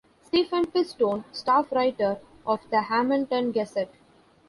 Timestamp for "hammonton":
2.81-3.51